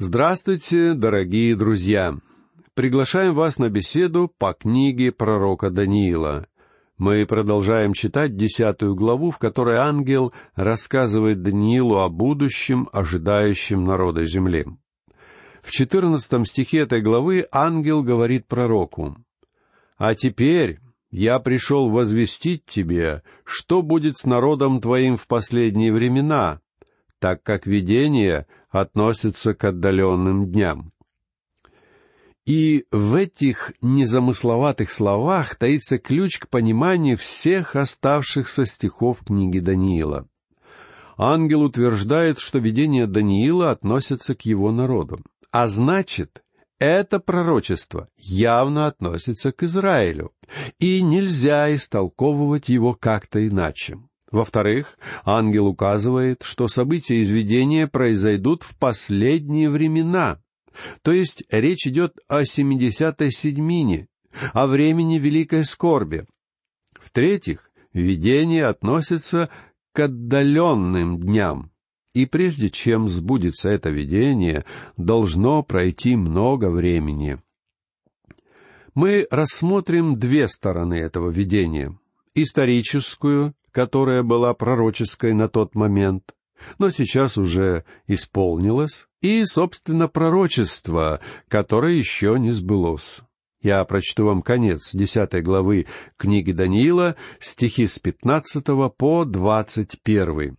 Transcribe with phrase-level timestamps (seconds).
[0.00, 2.16] Здравствуйте, дорогие друзья!
[2.74, 6.46] Приглашаем вас на беседу по книге пророка Даниила.
[6.98, 14.66] Мы продолжаем читать десятую главу, в которой ангел рассказывает Даниилу о будущем, ожидающем народа земли.
[15.62, 19.16] В четырнадцатом стихе этой главы ангел говорит пророку,
[19.96, 20.78] «А теперь
[21.10, 26.60] я пришел возвестить тебе, что будет с народом твоим в последние времена,
[27.18, 30.92] так как видение относится к отдаленным дням.
[32.46, 40.26] И в этих незамысловатых словах таится ключ к пониманию всех оставшихся стихов книги Даниила.
[41.18, 45.20] Ангел утверждает, что видение Даниила относится к его народу.
[45.50, 46.42] А значит,
[46.78, 50.32] это пророчество явно относится к Израилю,
[50.78, 53.98] и нельзя истолковывать его как-то иначе.
[54.30, 60.40] Во-вторых, ангел указывает, что события из видения произойдут в последние времена.
[61.02, 64.08] То есть речь идет о семидесятой седьмине,
[64.52, 66.26] о времени великой скорби.
[67.00, 69.48] В-третьих, видение относится
[69.92, 71.72] к отдаленным дням.
[72.12, 74.64] И прежде чем сбудется это видение,
[74.96, 77.40] должно пройти много времени.
[78.94, 81.98] Мы рассмотрим две стороны этого видения.
[82.34, 86.34] Историческую которая была пророческой на тот момент,
[86.78, 93.20] но сейчас уже исполнилась, и, собственно, пророчество, которое еще не сбылось.
[93.60, 100.54] Я прочту вам конец десятой главы книги Даниила, стихи с пятнадцатого по двадцать первый.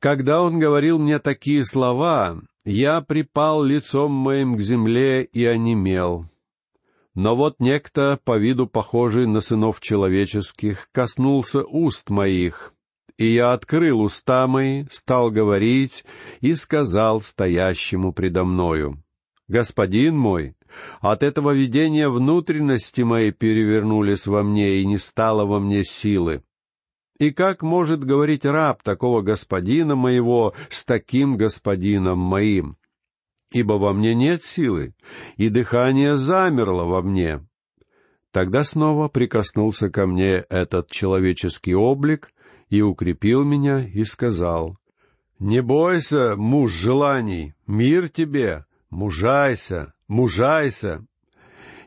[0.00, 6.28] «Когда он говорил мне такие слова, я припал лицом моим к земле и онемел,
[7.16, 12.74] но вот некто, по виду похожий на сынов человеческих, коснулся уст моих,
[13.16, 16.04] и я открыл уста мои, стал говорить
[16.42, 19.02] и сказал стоящему предо мною,
[19.48, 20.56] «Господин мой,
[21.00, 26.42] от этого видения внутренности мои перевернулись во мне, и не стало во мне силы.
[27.18, 32.76] И как может говорить раб такого господина моего с таким господином моим?
[33.50, 34.94] Ибо во мне нет силы,
[35.36, 37.46] и дыхание замерло во мне.
[38.32, 42.32] Тогда снова прикоснулся ко мне этот человеческий облик
[42.68, 44.78] и укрепил меня и сказал,
[45.38, 51.06] «Не бойся, муж желаний, мир тебе, мужайся, мужайся».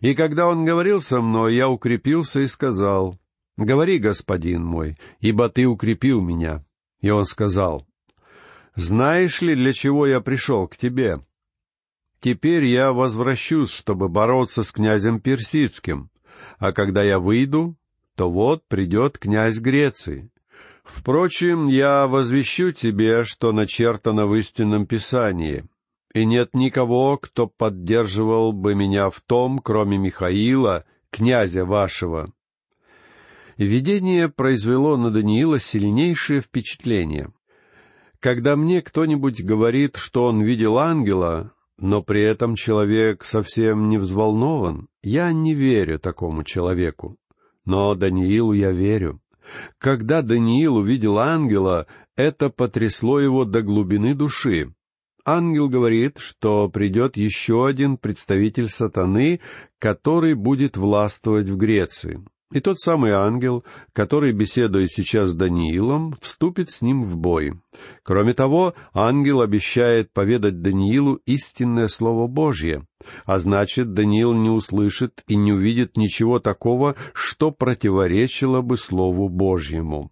[0.02, 3.20] И когда он говорил со мной, я укрепился и сказал,
[3.58, 6.64] «Говори, господин мой, ибо ты укрепил меня».
[7.02, 7.86] И он сказал,
[8.76, 11.20] «Знаешь ли, для чего я пришел к тебе?»
[12.20, 16.10] Теперь я возвращусь, чтобы бороться с князем Персидским,
[16.58, 17.78] а когда я выйду,
[18.16, 20.30] то вот придет князь Греции.
[20.84, 25.66] Впрочем, я возвещу тебе, что начертано в истинном Писании,
[26.14, 32.34] и нет никого, кто поддерживал бы меня в том, кроме Михаила, князя вашего».
[33.58, 37.34] Видение произвело на Даниила сильнейшее впечатление.
[38.22, 44.88] Когда мне кто-нибудь говорит, что он видел ангела, но при этом человек совсем не взволнован.
[45.02, 47.18] Я не верю такому человеку.
[47.66, 49.22] Но Даниилу я верю.
[49.78, 54.74] Когда Даниил увидел ангела, это потрясло его до глубины души.
[55.26, 59.42] Ангел говорит, что придет еще один представитель сатаны,
[59.78, 62.24] который будет властвовать в Греции.
[62.52, 67.54] И тот самый ангел, который беседует сейчас с Даниилом, вступит с ним в бой.
[68.02, 72.88] Кроме того, ангел обещает поведать Даниилу истинное Слово Божье,
[73.26, 80.12] а значит, Даниил не услышит и не увидит ничего такого, что противоречило бы Слову Божьему.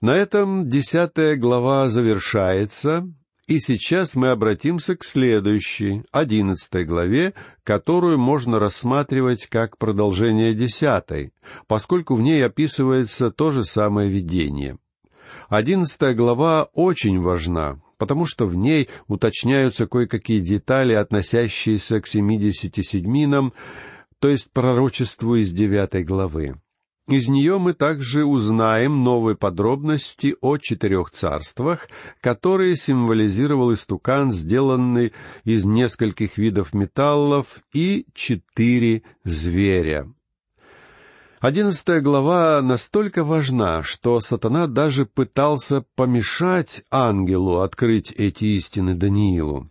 [0.00, 3.08] На этом десятая глава завершается,
[3.46, 11.32] и сейчас мы обратимся к следующей, одиннадцатой главе, которую можно рассматривать как продолжение десятой,
[11.66, 14.78] поскольку в ней описывается то же самое видение.
[15.48, 23.52] Одиннадцатая глава очень важна, потому что в ней уточняются кое-какие детали, относящиеся к семидесяти седьминам,
[24.18, 26.60] то есть пророчеству из девятой главы.
[27.12, 31.90] Из нее мы также узнаем новые подробности о четырех царствах,
[32.22, 35.12] которые символизировал истукан, сделанный
[35.44, 40.10] из нескольких видов металлов, и четыре зверя.
[41.38, 49.68] Одиннадцатая глава настолько важна, что сатана даже пытался помешать ангелу открыть эти истины Даниилу.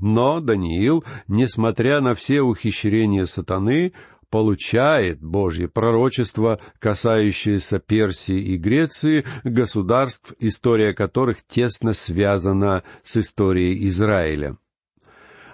[0.00, 3.92] Но Даниил, несмотря на все ухищрения сатаны,
[4.30, 14.56] получает Божье пророчество, касающееся Персии и Греции, государств, история которых тесно связана с историей Израиля.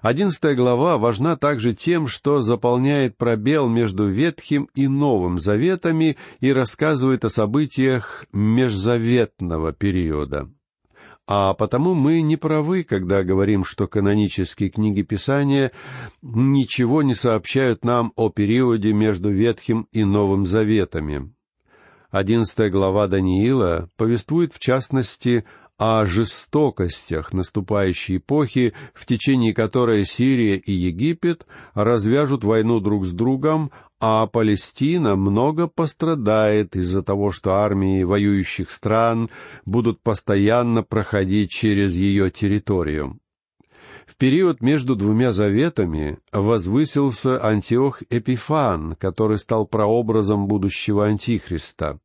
[0.02, 7.24] Одиннадцатая глава важна также тем, что заполняет пробел между Ветхим и Новым Заветами и рассказывает
[7.24, 10.48] о событиях межзаветного периода.
[11.28, 15.72] А потому мы не правы, когда говорим, что канонические книги Писания
[16.22, 21.32] ничего не сообщают нам о периоде между Ветхим и Новым Заветами.
[22.10, 25.44] Одиннадцатая глава Даниила повествует в частности
[25.78, 33.70] о жестокостях наступающей эпохи, в течение которой Сирия и Египет развяжут войну друг с другом,
[34.00, 39.30] а Палестина много пострадает из-за того, что армии воюющих стран
[39.64, 43.18] будут постоянно проходить через ее территорию.
[44.06, 51.98] В период между двумя заветами возвысился Антиох Эпифан, который стал прообразом будущего Антихриста.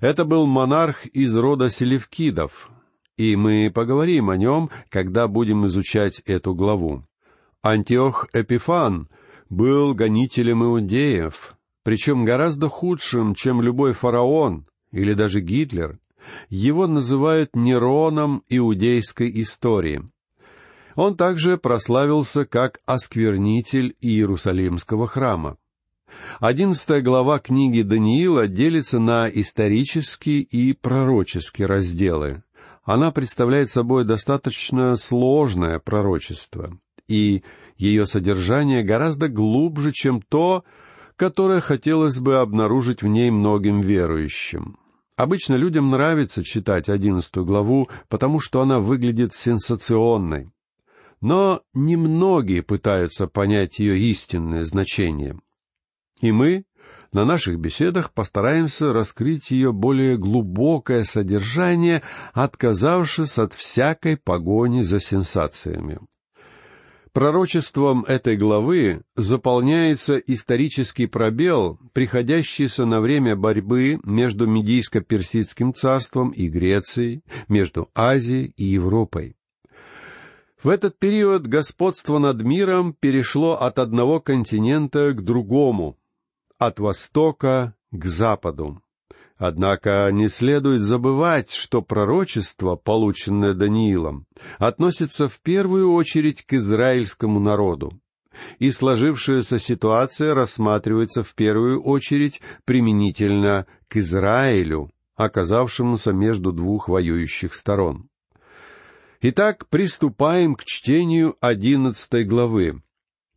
[0.00, 2.70] Это был монарх из рода селевкидов,
[3.16, 7.04] и мы поговорим о нем, когда будем изучать эту главу.
[7.62, 9.08] Антиох Эпифан
[9.48, 15.98] был гонителем иудеев, причем гораздо худшим, чем любой фараон или даже Гитлер.
[16.48, 20.02] Его называют Нероном иудейской истории.
[20.94, 25.56] Он также прославился как осквернитель Иерусалимского храма.
[26.40, 32.42] Одиннадцатая глава книги Даниила делится на исторические и пророческие разделы
[32.88, 37.42] она представляет собой достаточно сложное пророчество, и
[37.78, 40.64] ее содержание гораздо глубже, чем то,
[41.16, 44.78] которое хотелось бы обнаружить в ней многим верующим.
[45.16, 50.50] Обычно людям нравится читать одиннадцатую главу, потому что она выглядит сенсационной.
[51.20, 55.36] Но немногие пытаются понять ее истинное значение.
[56.20, 56.64] И мы
[57.12, 62.02] на наших беседах постараемся раскрыть ее более глубокое содержание,
[62.32, 65.98] отказавшись от всякой погони за сенсациями.
[67.18, 77.24] Пророчеством этой главы заполняется исторический пробел, приходящийся на время борьбы между Медийско-Персидским царством и Грецией,
[77.48, 79.34] между Азией и Европой.
[80.62, 85.98] В этот период господство над миром перешло от одного континента к другому,
[86.56, 88.80] от востока к западу.
[89.38, 94.26] Однако не следует забывать, что пророчество, полученное Даниилом,
[94.58, 98.00] относится в первую очередь к израильскому народу,
[98.58, 108.08] и сложившаяся ситуация рассматривается в первую очередь применительно к Израилю, оказавшемуся между двух воюющих сторон.
[109.20, 112.82] Итак, приступаем к чтению одиннадцатой главы.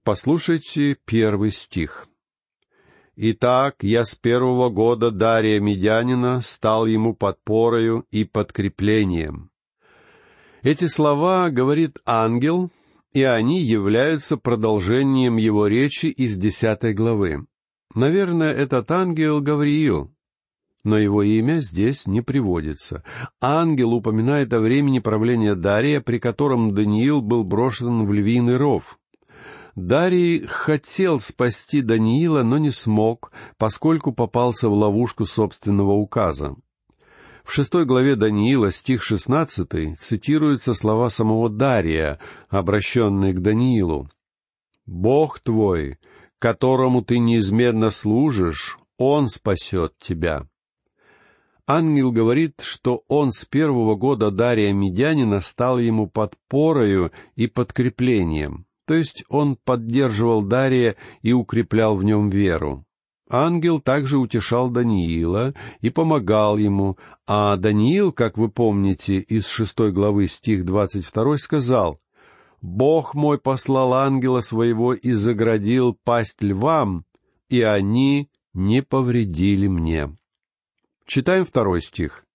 [0.04, 2.08] Послушайте первый стих.
[3.18, 9.52] Итак, я с первого года Дария Медянина стал ему подпорою и подкреплением.
[10.64, 12.72] Эти слова говорит ангел,
[13.14, 17.46] и они являются продолжением его речи из десятой главы.
[17.94, 20.14] Наверное, этот ангел Гавриил,
[20.86, 23.04] но его имя здесь не приводится.
[23.42, 28.98] Ангел упоминает о времени правления Дария, при котором Даниил был брошен в львиный ров.
[29.76, 36.56] Дарий хотел спасти Даниила, но не смог, поскольку попался в ловушку собственного указа.
[37.44, 42.20] В шестой главе Даниила, стих шестнадцатый, цитируются слова самого Дария,
[42.50, 44.10] обращенные к Даниилу.
[44.86, 45.98] «Бог твой,
[46.38, 50.48] которому ты неизменно служишь, Он спасет тебя».
[51.66, 58.96] Ангел говорит, что он с первого года Дария Медянина стал ему подпорою и подкреплением то
[58.96, 62.86] есть он поддерживал Дария и укреплял в нем веру.
[63.30, 70.28] Ангел также утешал Даниила и помогал ему, а Даниил, как вы помните, из шестой главы
[70.28, 72.02] стих двадцать второй сказал,
[72.62, 77.06] «Бог мой послал ангела своего и заградил пасть львам,
[77.48, 80.18] и они не повредили мне».
[81.06, 82.26] Читаем второй стих.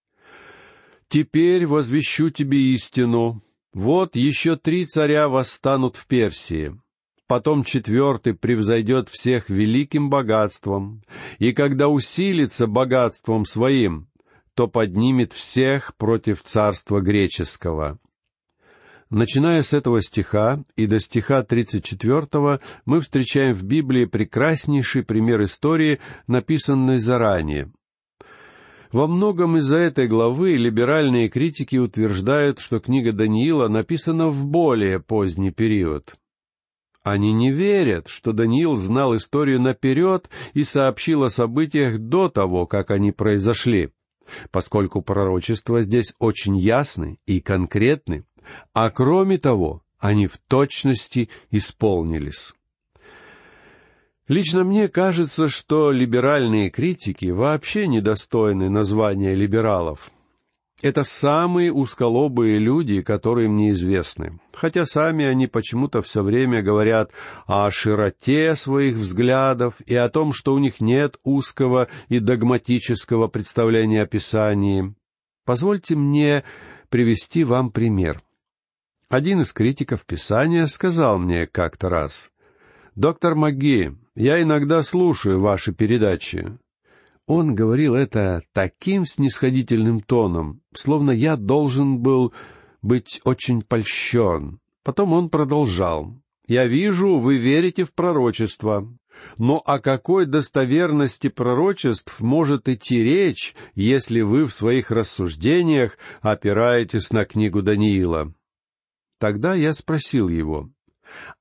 [1.09, 3.43] «Теперь возвещу тебе истину,
[3.73, 6.79] вот еще три царя восстанут в Персии.
[7.27, 11.03] Потом четвертый превзойдет всех великим богатством,
[11.39, 14.09] и когда усилится богатством своим,
[14.55, 17.99] то поднимет всех против царства греческого.
[19.11, 26.01] Начиная с этого стиха и до стиха 34 мы встречаем в Библии прекраснейший пример истории,
[26.27, 27.71] написанной заранее.
[28.93, 35.51] Во многом из-за этой главы либеральные критики утверждают, что книга Даниила написана в более поздний
[35.51, 36.15] период.
[37.07, 42.91] Они не верят, что Даниил знал историю наперед и сообщил о событиях до того, как
[42.91, 43.91] они произошли,
[44.51, 48.25] поскольку пророчества здесь очень ясны и конкретны,
[48.75, 52.56] а кроме того, они в точности исполнились.
[54.29, 60.11] Лично мне кажется, что либеральные критики вообще недостойны названия либералов.
[60.83, 67.13] Это самые узколобые люди, которые мне известны, хотя сами они почему-то все время говорят
[67.47, 74.03] о широте своих взглядов и о том, что у них нет узкого и догматического представления
[74.03, 74.95] о Писании.
[75.47, 76.45] Позвольте мне
[76.91, 78.21] привести вам пример.
[79.09, 82.31] Один из критиков Писания сказал мне как-то раз,
[82.97, 86.59] «Доктор МcГи, я иногда слушаю ваши передачи».
[87.27, 92.33] Он говорил это таким снисходительным тоном, словно я должен был
[92.83, 94.61] быть очень польщен.
[94.85, 96.15] Потом он продолжал.
[96.47, 98.89] «Я вижу, вы верите в пророчество.
[99.39, 107.25] Но о какой достоверности пророчеств может идти речь, если вы в своих рассуждениях опираетесь на
[107.25, 108.33] книгу Даниила?»
[109.19, 110.71] Тогда я спросил его,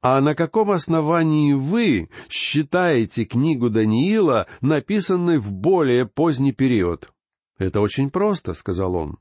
[0.01, 7.09] а на каком основании вы считаете книгу Даниила написанной в более поздний период?
[7.57, 9.17] Это очень просто, сказал он.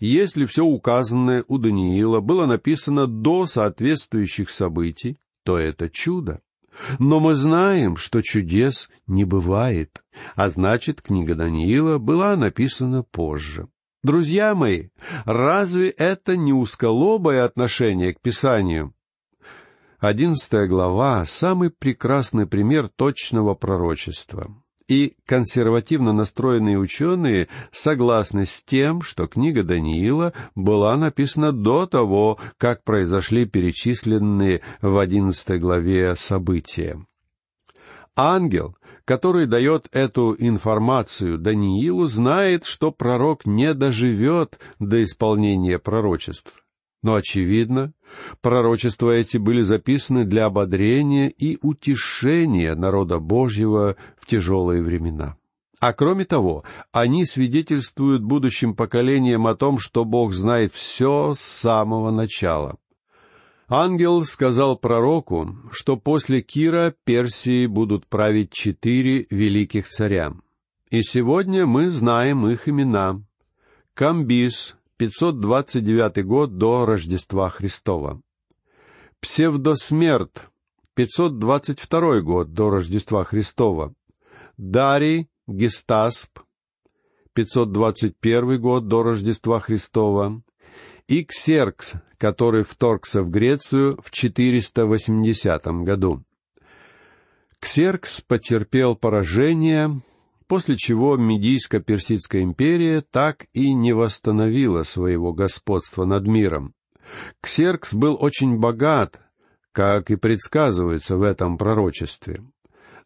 [0.00, 6.40] Если все указанное у Даниила было написано до соответствующих событий, то это чудо.
[6.98, 10.02] Но мы знаем, что чудес не бывает,
[10.34, 13.68] а значит, книга Даниила была написана позже.
[14.02, 14.88] Друзья мои,
[15.24, 18.94] разве это не узколобое отношение к Писанию?
[20.06, 24.54] Одиннадцатая глава— самый прекрасный пример точного пророчества.
[24.86, 32.84] И консервативно настроенные ученые согласны с тем, что книга Даниила была написана до того, как
[32.84, 37.04] произошли перечисленные в одиннадцатой главе события.
[38.14, 46.62] Ангел, который дает эту информацию Даниилу, знает, что пророк не доживет до исполнения пророчеств.
[47.06, 47.92] Но, очевидно,
[48.40, 55.36] пророчества эти были записаны для ободрения и утешения народа Божьего в тяжелые времена.
[55.78, 62.10] А кроме того, они свидетельствуют будущим поколениям о том, что Бог знает все с самого
[62.10, 62.76] начала.
[63.68, 70.32] Ангел сказал пророку, что после Кира Персии будут править четыре великих царя.
[70.90, 73.22] И сегодня мы знаем их имена.
[73.94, 78.22] Камбис, 529 год до Рождества Христова.
[79.20, 80.48] Псевдосмерт,
[80.94, 83.94] 522 год до Рождества Христова.
[84.56, 86.40] Дарий Гестасп,
[87.34, 90.42] 521 год до Рождества Христова.
[91.08, 96.24] И Ксеркс, который вторгся в Грецию в 480 году.
[97.60, 100.00] Ксеркс потерпел поражение,
[100.48, 106.74] после чего Медийско-Персидская империя так и не восстановила своего господства над миром.
[107.40, 109.20] Ксеркс был очень богат,
[109.72, 112.42] как и предсказывается в этом пророчестве.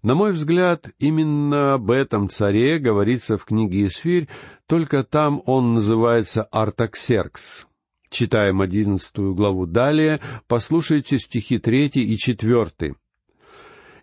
[0.03, 4.29] На мой взгляд, именно об этом царе говорится в книге Исфирь,
[4.67, 7.67] только там он называется Артаксеркс.
[8.09, 12.95] Читаем одиннадцатую главу далее, послушайте стихи третий и четвертый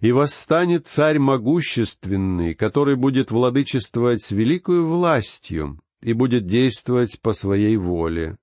[0.02, 7.78] и восстанет царь могущественный, который будет владычествовать с великою властью и будет действовать по своей
[7.78, 8.38] воле.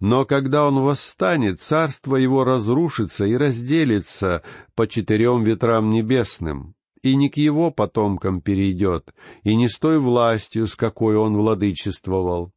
[0.00, 4.42] Но когда он восстанет, царство его разрушится и разделится
[4.74, 9.14] по четырем ветрам небесным, и не к его потомкам перейдет,
[9.44, 12.52] и не с той властью, с какой он владычествовал.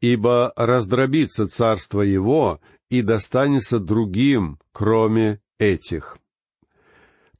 [0.00, 6.18] Ибо раздробится царство его и достанется другим, кроме этих.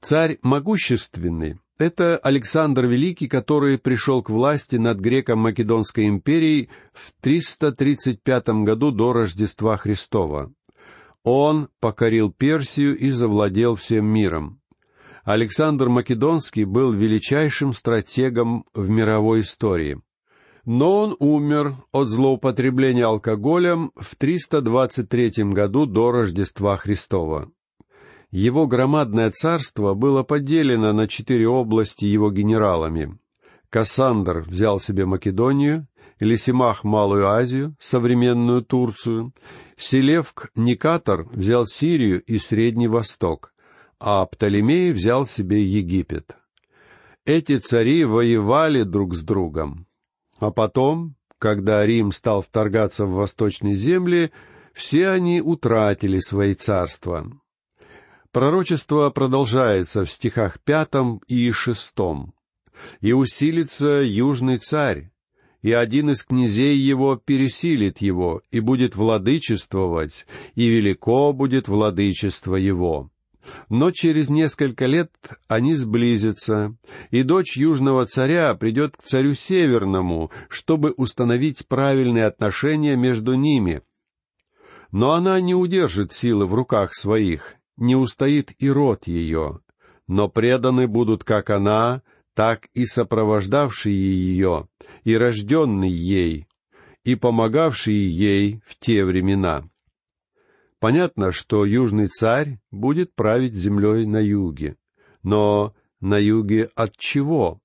[0.02, 8.90] Царь могущественный— это Александр Великий, который пришел к власти над греко-македонской империей в 335 году
[8.90, 10.52] до Рождества Христова.
[11.22, 14.60] Он покорил Персию и завладел всем миром.
[15.22, 20.02] Александр Македонский был величайшим стратегом в мировой истории.
[20.64, 27.52] Но он умер от злоупотребления алкоголем в 323 году до Рождества Христова.
[28.32, 33.18] Его громадное царство было поделено на четыре области его генералами.
[33.68, 35.86] Кассандр взял себе Македонию,
[36.18, 39.34] Лисимах— Малую Азию, современную Турцию,
[39.76, 43.52] Селевк Никатор взял Сирию и Средний Восток,
[44.00, 46.36] а Птолемей взял себе Египет.
[47.26, 49.86] Эти цари воевали друг с другом.
[50.38, 54.32] А потом, когда Рим стал вторгаться в восточные земли,
[54.72, 57.30] все они утратили свои царства.
[58.32, 62.32] Пророчество продолжается в стихах пятом и шестом.
[63.02, 65.10] «И усилится южный царь,
[65.60, 73.10] и один из князей его пересилит его, и будет владычествовать, и велико будет владычество его.
[73.68, 75.12] Но через несколько лет
[75.46, 76.74] они сблизятся,
[77.10, 83.82] и дочь южного царя придет к царю северному, чтобы установить правильные отношения между ними.
[84.90, 89.60] Но она не удержит силы в руках своих, не устоит и род ее,
[90.06, 92.02] но преданы будут как она,
[92.34, 94.68] так и сопровождавшие ее,
[95.04, 96.46] и рожденный ей,
[97.04, 99.68] и помогавшие ей в те времена.
[100.80, 104.76] Понятно, что южный царь будет править землей на юге.
[105.22, 107.60] Но на юге от чего?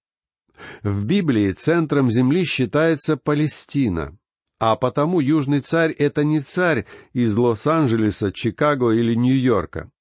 [0.83, 4.17] В Библии центром земли считается Палестина,
[4.59, 9.91] а потому южный царь— это не царь из Лос-Анджелеса, Чикаго или Нью-Йорка.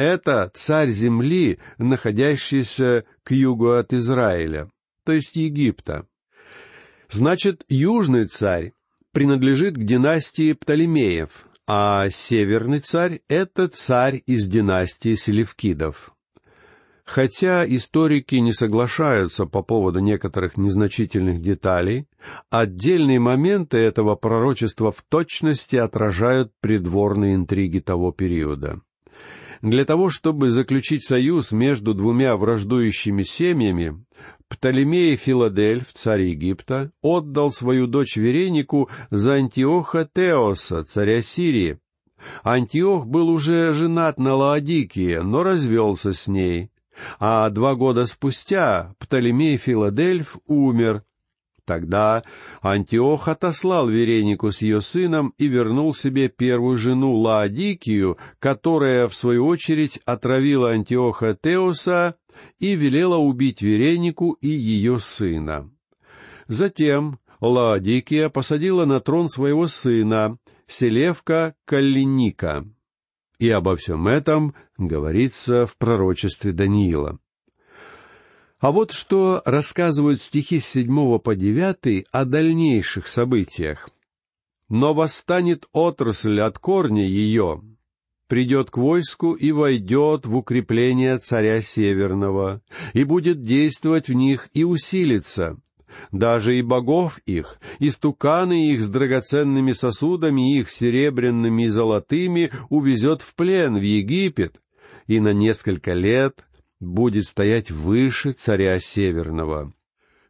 [0.00, 4.70] Это царь земли, находящийся к югу от Израиля,
[5.04, 6.06] то есть Египта.
[7.10, 8.72] Значит, южный царь
[9.12, 16.14] принадлежит к династии Птолемеев, а северный царь— это царь из династии Селевкидов.
[17.04, 22.08] Хотя историки не соглашаются по поводу некоторых незначительных деталей,
[22.48, 28.80] отдельные моменты этого пророчества в точности отражают придворные интриги того периода.
[29.62, 34.02] Для того, чтобы заключить союз между двумя враждующими семьями,
[34.48, 41.78] Птолемей Филадельф, царь Египта, отдал свою дочь Веренику за Антиоха Теоса, царя Сирии.
[42.42, 46.70] Антиох был уже женат на Лаодикии, но развелся с ней.
[47.18, 51.04] А два года спустя Птолемей Филадельф умер,
[51.64, 52.22] Тогда
[52.62, 59.46] Антиох отослал Веренику с ее сыном и вернул себе первую жену Лаодикию, которая, в свою
[59.46, 62.16] очередь, отравила Антиоха Теоса
[62.58, 65.70] и велела убить Веренику и ее сына.
[66.48, 72.64] Затем Лаодикия посадила на трон своего сына, Селевка Каллиника.
[73.38, 77.18] И обо всем этом говорится в пророчестве Даниила.
[78.60, 83.88] А вот что рассказывают стихи с седьмого по девятый о дальнейших событиях.
[84.68, 87.62] «Но восстанет отрасль от корня ее,
[88.28, 92.60] придет к войску и войдет в укрепление царя Северного,
[92.92, 95.58] и будет действовать в них и усилиться.
[96.12, 103.22] Даже и богов их, и стуканы их с драгоценными сосудами их серебряными и золотыми увезет
[103.22, 104.60] в плен в Египет,
[105.08, 106.44] и на несколько лет
[106.80, 109.72] будет стоять выше царя Северного.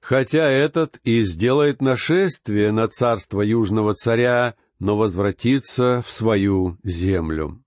[0.00, 7.62] Хотя этот и сделает нашествие на царство Южного царя, но возвратится в свою землю.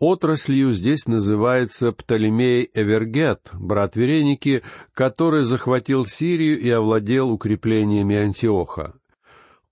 [0.00, 8.94] Отраслью здесь называется Птолемей Эвергет, брат Вереники, который захватил Сирию и овладел укреплениями Антиоха.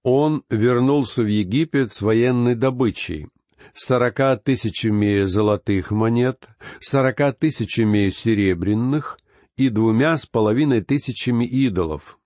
[0.03, 3.29] Он вернулся в Египет с военной добычей
[3.75, 6.49] сорока тысячами золотых монет,
[6.81, 9.19] сорока тысячами серебряных
[9.57, 12.19] и двумя с половиной тысячами идолов.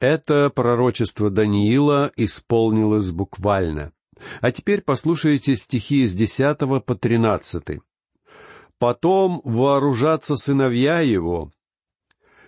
[0.00, 3.92] Это пророчество Даниила исполнилось буквально.
[4.40, 7.82] А теперь послушайте стихи с десятого по тринадцатый.
[8.78, 11.52] «Потом вооружатся сыновья его,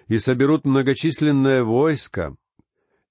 [0.08, 2.36] и соберут многочисленное войско,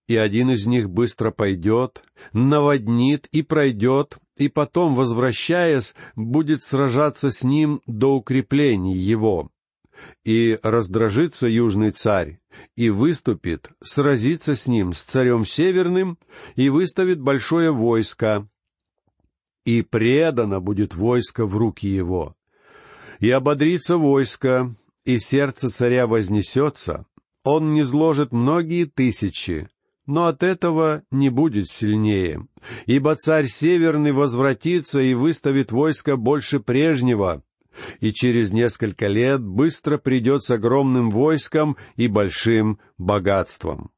[0.08, 2.04] и один из них быстро пойдет,
[2.34, 9.52] наводнит и пройдет, и потом, возвращаясь, будет сражаться с ним до укреплений его.
[10.24, 12.40] И раздражится южный царь,
[12.76, 16.18] и выступит, сразится с ним, с царем северным,
[16.56, 18.48] и выставит большое войско.
[19.64, 22.36] И предано будет войско в руки его.
[23.20, 27.06] И ободрится войско, и сердце царя вознесется,
[27.44, 29.68] он не зложит многие тысячи,
[30.06, 32.48] но от этого не будет сильнее,
[32.86, 37.44] ибо царь Северный возвратится и выставит войско больше прежнего,
[38.00, 43.92] и через несколько лет быстро придет с огромным войском и большим богатством.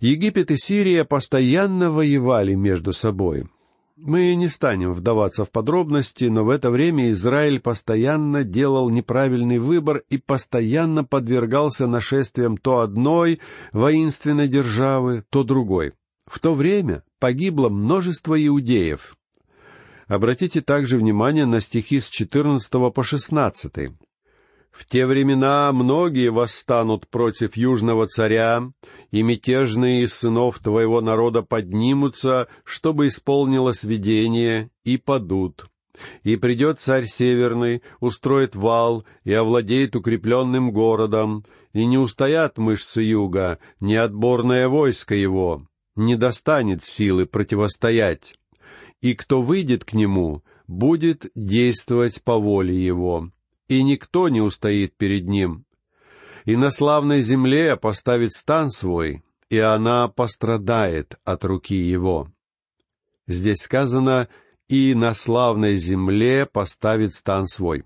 [0.00, 3.48] Египет и Сирия постоянно воевали между собой—
[3.96, 10.02] мы не станем вдаваться в подробности, но в это время Израиль постоянно делал неправильный выбор
[10.08, 13.40] и постоянно подвергался нашествиям то одной
[13.72, 15.92] воинственной державы, то другой.
[16.26, 19.16] В то время погибло множество иудеев.
[20.06, 23.72] Обратите также внимание на стихи с 14 по 16.
[24.72, 28.72] В те времена многие восстанут против южного царя,
[29.10, 35.66] и мятежные из сынов твоего народа поднимутся, чтобы исполнилось видение, и падут.
[36.22, 43.58] И придет царь северный, устроит вал и овладеет укрепленным городом, и не устоят мышцы юга,
[43.78, 48.36] ни отборное войско его, не достанет силы противостоять.
[49.02, 53.30] И кто выйдет к нему, будет действовать по воле его,
[53.72, 55.64] и никто не устоит перед ним.
[56.44, 62.28] И на славной земле поставит стан свой, и она пострадает от руки его.
[63.26, 64.28] Здесь сказано
[64.68, 67.84] «и на славной земле поставит стан свой».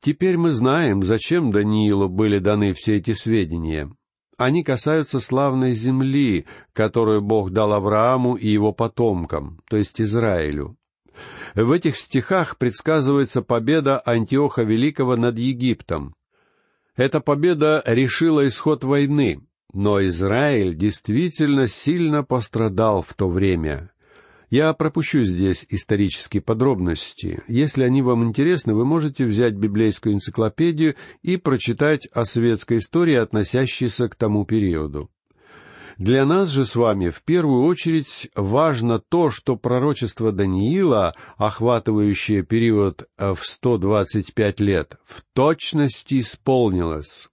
[0.00, 3.90] Теперь мы знаем, зачем Даниилу были даны все эти сведения.
[4.36, 10.77] Они касаются славной земли, которую Бог дал Аврааму и его потомкам, то есть Израилю.
[11.54, 16.14] В этих стихах предсказывается победа Антиоха Великого над Египтом.
[16.96, 19.40] Эта победа решила исход войны,
[19.72, 23.90] но Израиль действительно сильно пострадал в то время.
[24.50, 27.42] Я пропущу здесь исторические подробности.
[27.48, 34.08] Если они вам интересны, вы можете взять библейскую энциклопедию и прочитать о светской истории, относящейся
[34.08, 35.10] к тому периоду.
[35.98, 43.08] Для нас же с вами в первую очередь важно то, что пророчество Даниила, охватывающее период
[43.18, 47.28] в 125 лет, в точности исполнилось.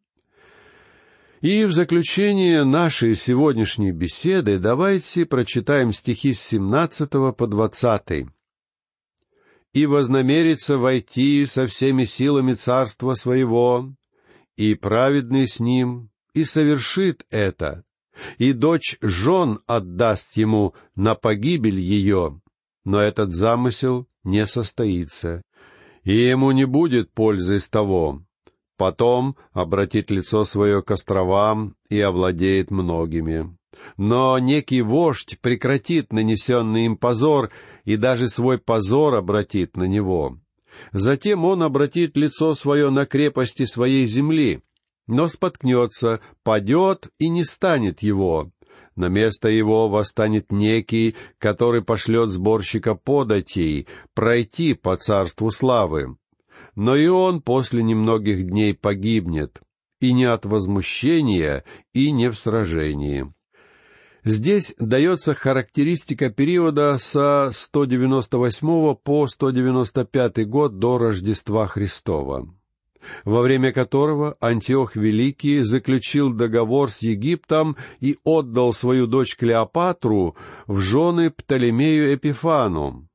[1.41, 8.25] И в заключение нашей сегодняшней беседы давайте прочитаем стихи с 17 по 20.
[9.73, 13.93] «И вознамерится войти со всеми силами царства своего,
[14.57, 17.84] и праведный с ним, и совершит это,
[18.37, 22.41] и дочь жен отдаст ему на погибель ее,
[22.83, 25.41] но этот замысел не состоится,
[26.03, 28.25] и ему не будет пользы из того,
[28.77, 33.55] Потом обратит лицо свое к островам и овладеет многими.
[33.97, 37.51] Но некий вождь прекратит нанесенный им позор
[37.83, 40.37] и даже свой позор обратит на него.
[40.91, 44.61] Затем он обратит лицо свое на крепости своей земли,
[45.07, 48.51] но споткнется, падет и не станет его.
[48.95, 56.15] На место его восстанет некий, который пошлет сборщика податей пройти по царству славы
[56.75, 59.61] но и он после немногих дней погибнет,
[60.01, 61.63] и не от возмущения,
[61.93, 63.33] и не в сражении.
[64.23, 72.51] Здесь дается характеристика периода со 198 по 195 год до Рождества Христова,
[73.23, 80.35] во время которого Антиох Великий заключил договор с Египтом и отдал свою дочь Клеопатру
[80.67, 83.07] в жены Птолемею Эпифану.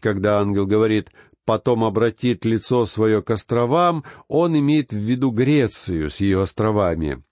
[0.00, 1.10] Когда ангел говорит
[1.44, 7.22] потом обратит лицо свое к островам, он имеет в виду Грецию с ее островами.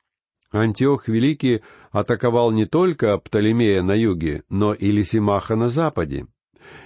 [0.51, 6.27] Антиох Великий атаковал не только Птолемея на юге, но и Лисимаха на западе.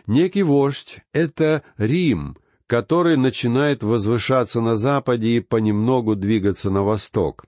[0.06, 2.36] Некий вождь— это Рим,
[2.66, 7.44] который начинает возвышаться на западе и понемногу двигаться на восток.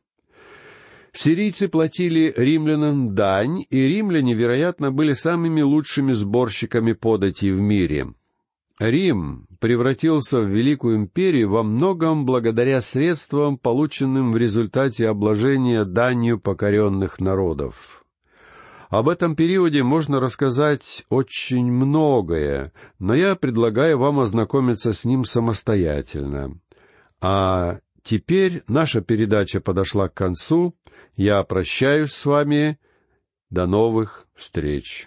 [1.13, 8.13] Сирийцы платили римлянам дань, и римляне, вероятно, были самыми лучшими сборщиками податей в мире.
[8.79, 17.19] Рим превратился в великую империю во многом благодаря средствам, полученным в результате обложения данью покоренных
[17.19, 18.05] народов.
[18.89, 26.59] Об этом периоде можно рассказать очень многое, но я предлагаю вам ознакомиться с ним самостоятельно.
[27.21, 30.75] А теперь наша передача подошла к концу.
[31.17, 32.79] Я прощаюсь с вами.
[33.51, 35.07] До новых встреч.